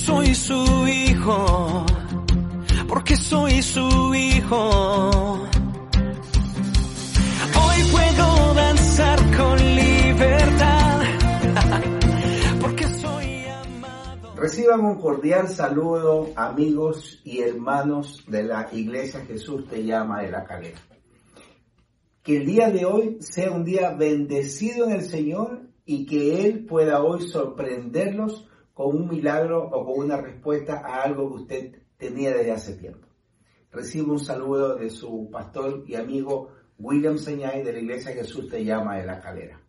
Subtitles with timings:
[0.00, 1.86] soy su hijo,
[2.88, 5.46] porque soy su hijo.
[7.62, 11.00] Hoy puedo danzar con libertad,
[12.60, 14.34] porque soy amado.
[14.36, 20.44] Reciban un cordial saludo, amigos y hermanos de la Iglesia Jesús te llama de la
[20.44, 20.80] calera.
[22.22, 26.64] Que el día de hoy sea un día bendecido en el Señor y que Él
[26.64, 28.46] pueda hoy sorprenderlos
[28.80, 33.06] con un milagro o con una respuesta a algo que usted tenía desde hace tiempo.
[33.70, 38.64] Recibo un saludo de su pastor y amigo William Señay de la Iglesia Jesús te
[38.64, 39.60] llama de la calera.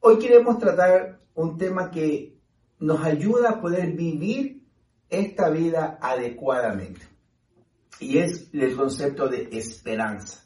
[0.00, 2.38] Hoy queremos tratar un tema que
[2.78, 4.64] nos ayuda a poder vivir
[5.10, 7.02] esta vida adecuadamente.
[8.00, 10.42] Y es el concepto de esperanza.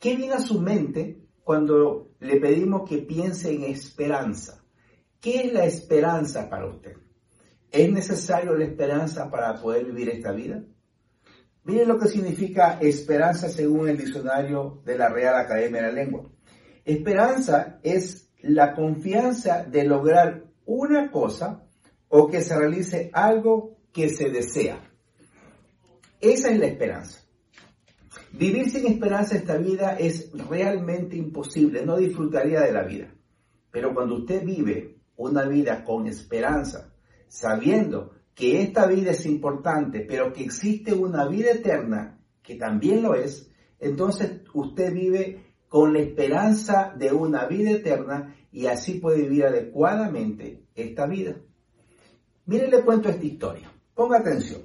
[0.00, 4.61] ¿Qué viene a su mente cuando le pedimos que piense en esperanza?
[5.22, 6.94] ¿Qué es la esperanza para usted?
[7.70, 10.64] ¿Es necesario la esperanza para poder vivir esta vida?
[11.62, 16.28] Miren lo que significa esperanza según el diccionario de la Real Academia de la Lengua.
[16.84, 21.68] Esperanza es la confianza de lograr una cosa
[22.08, 24.90] o que se realice algo que se desea.
[26.20, 27.20] Esa es la esperanza.
[28.32, 33.14] Vivir sin esperanza esta vida es realmente imposible, no disfrutaría de la vida.
[33.70, 36.92] Pero cuando usted vive una vida con esperanza,
[37.28, 43.14] sabiendo que esta vida es importante, pero que existe una vida eterna, que también lo
[43.14, 49.46] es, entonces usted vive con la esperanza de una vida eterna y así puede vivir
[49.46, 51.36] adecuadamente esta vida.
[52.46, 53.72] Mire, le cuento esta historia.
[53.94, 54.62] Ponga atención.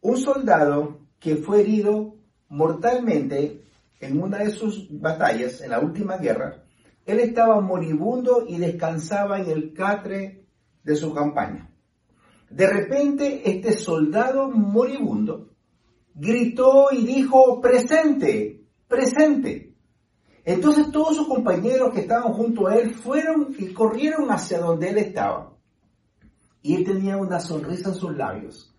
[0.00, 2.16] Un soldado que fue herido
[2.48, 3.64] mortalmente
[4.00, 6.64] en una de sus batallas, en la última guerra,
[7.12, 10.44] él estaba moribundo y descansaba en el catre
[10.84, 11.70] de su campaña.
[12.50, 15.50] De repente, este soldado moribundo
[16.14, 19.74] gritó y dijo, presente, presente.
[20.44, 24.98] Entonces todos sus compañeros que estaban junto a él fueron y corrieron hacia donde él
[24.98, 25.56] estaba.
[26.62, 28.74] Y él tenía una sonrisa en sus labios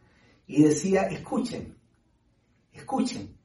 [0.48, 1.78] y decía, escuchen,
[2.74, 3.38] escuchen,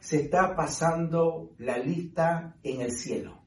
[0.00, 3.41] se está pasando la lista en el cielo.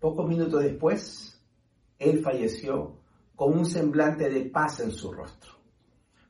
[0.00, 1.40] Pocos minutos después,
[1.98, 2.98] él falleció
[3.34, 5.52] con un semblante de paz en su rostro.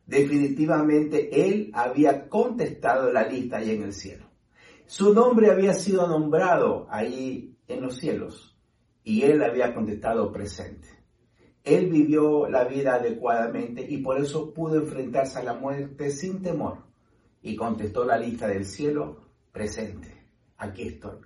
[0.06, 4.24] Definitivamente él había contestado la lista ahí en el cielo.
[4.86, 8.56] Su nombre había sido nombrado ahí en los cielos
[9.04, 10.88] y él había contestado presente.
[11.62, 16.84] Él vivió la vida adecuadamente y por eso pudo enfrentarse a la muerte sin temor
[17.42, 19.20] y contestó la lista del cielo
[19.52, 20.14] presente.
[20.56, 21.18] Aquí estoy.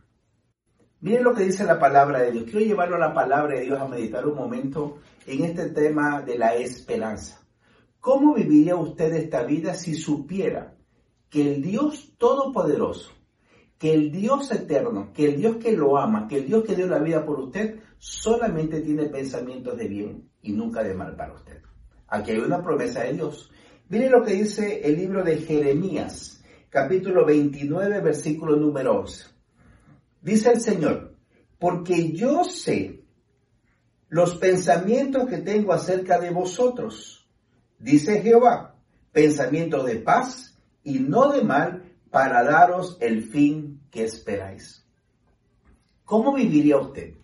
[1.03, 2.45] Miren lo que dice la palabra de Dios.
[2.45, 6.39] Quiero llevarlo a la palabra de Dios a meditar un momento en este tema de
[6.39, 7.45] la esperanza.
[7.99, 10.77] ¿Cómo viviría usted esta vida si supiera
[11.29, 13.11] que el Dios Todopoderoso,
[13.79, 16.87] que el Dios eterno, que el Dios que lo ama, que el Dios que dio
[16.87, 21.63] la vida por usted, solamente tiene pensamientos de bien y nunca de mal para usted?
[22.07, 23.51] Aquí hay una promesa de Dios.
[23.89, 29.32] Miren lo que dice el libro de Jeremías, capítulo 29, versículo número 11.
[30.23, 31.17] Dice el Señor,
[31.59, 33.05] porque yo sé
[34.09, 37.29] los pensamientos que tengo acerca de vosotros,
[37.79, 38.77] dice Jehová,
[39.11, 44.87] pensamientos de paz y no de mal para daros el fin que esperáis.
[46.05, 47.15] ¿Cómo viviría usted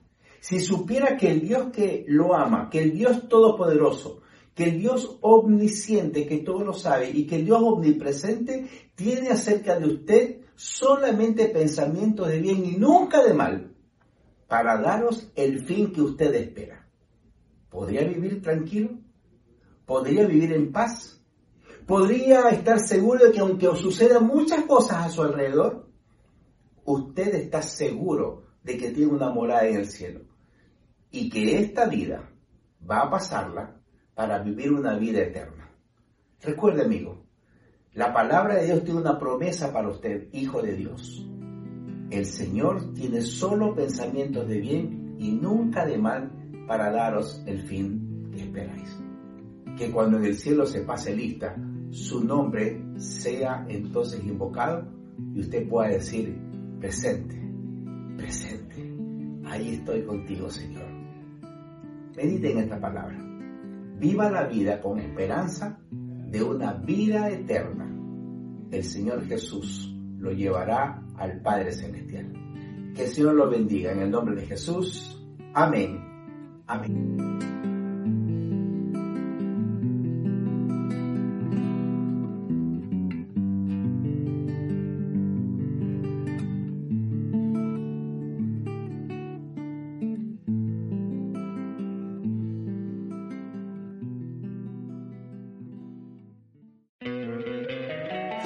[0.40, 4.22] si supiera que el Dios que lo ama, que el Dios todopoderoso,
[4.54, 9.78] que el Dios omnisciente, que todo lo sabe, y que el Dios omnipresente tiene acerca
[9.78, 13.76] de usted solamente pensamientos de bien y nunca de mal,
[14.48, 16.84] para daros el fin que usted espera.
[17.70, 18.98] ¿Podría vivir tranquilo?
[19.86, 21.22] ¿Podría vivir en paz?
[21.86, 25.88] ¿Podría estar seguro de que aunque os sucedan muchas cosas a su alrededor,
[26.84, 30.22] usted está seguro de que tiene una morada en el cielo?
[31.12, 32.32] Y que esta vida
[32.90, 33.80] va a pasarla
[34.12, 35.70] para vivir una vida eterna.
[36.42, 37.27] Recuerde, amigo,
[37.98, 41.28] la palabra de Dios tiene una promesa para usted, hijo de Dios.
[42.10, 46.30] El Señor tiene solo pensamientos de bien y nunca de mal
[46.68, 48.96] para daros el fin que esperáis.
[49.76, 51.56] Que cuando en el cielo se pase lista,
[51.90, 54.86] su nombre sea entonces invocado
[55.34, 56.40] y usted pueda decir,
[56.78, 57.34] presente,
[58.16, 58.94] presente,
[59.44, 60.86] ahí estoy contigo, Señor.
[62.16, 63.18] Medite en esta palabra.
[63.98, 65.80] Viva la vida con esperanza
[66.30, 67.87] de una vida eterna.
[68.70, 72.32] El Señor Jesús lo llevará al Padre Celestial.
[72.94, 75.22] Que el Señor lo bendiga en el nombre de Jesús.
[75.54, 76.00] Amén.
[76.66, 77.67] Amén.